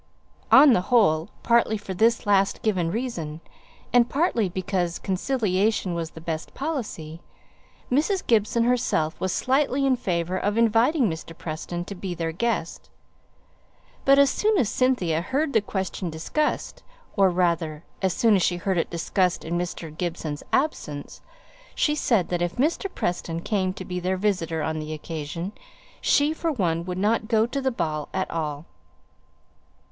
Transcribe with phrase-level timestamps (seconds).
[0.51, 3.39] On the whole partly for this last given reason,
[3.93, 7.21] and partly because conciliation was the best policy,
[7.91, 8.25] Mrs.
[8.25, 11.37] Gibson was slightly in favour of inviting Mr.
[11.37, 12.89] Preston to be their guest.
[14.03, 16.81] But as soon as Cynthia heard the question discussed
[17.15, 19.95] or rather, as soon as she heard it discussed in Mr.
[19.95, 21.21] Gibson's absence,
[21.75, 22.89] she said that if Mr.
[22.91, 25.51] Preston came to be their visitor on the occasion,
[26.01, 28.65] she for one would not go to the ball at all.